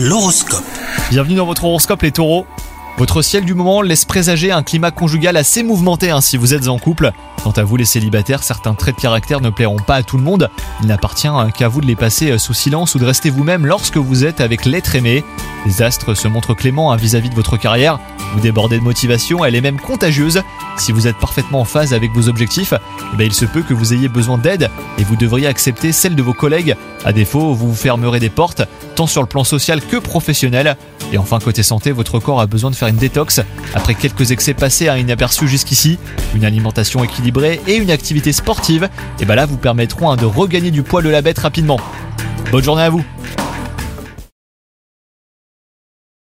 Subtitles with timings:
[0.00, 0.62] L'horoscope.
[1.10, 2.46] Bienvenue dans votre horoscope les taureaux.
[2.98, 6.68] Votre ciel du moment laisse présager un climat conjugal assez mouvementé hein, si vous êtes
[6.68, 7.10] en couple.
[7.42, 10.22] Quant à vous les célibataires, certains traits de caractère ne plairont pas à tout le
[10.22, 10.50] monde.
[10.82, 13.66] Il n'appartient hein, qu'à vous de les passer euh, sous silence ou de rester vous-même
[13.66, 15.24] lorsque vous êtes avec l'être aimé.
[15.66, 17.98] Les astres se montrent cléments hein, vis-à-vis de votre carrière.
[18.34, 20.42] Vous débordez de motivation, elle est même contagieuse.
[20.78, 22.72] Si vous êtes parfaitement en phase avec vos objectifs,
[23.12, 26.14] eh ben, il se peut que vous ayez besoin d'aide et vous devriez accepter celle
[26.14, 26.76] de vos collègues.
[27.04, 28.62] À défaut, vous vous fermerez des portes,
[28.94, 30.76] tant sur le plan social que professionnel.
[31.12, 33.40] Et enfin, côté santé, votre corps a besoin de faire une détox.
[33.74, 35.98] Après quelques excès passés à inaperçus jusqu'ici,
[36.34, 38.88] une alimentation équilibrée et une activité sportive,
[39.20, 41.80] et ben là vous permettront hein, de regagner du poil de la bête rapidement.
[42.52, 43.04] Bonne journée à vous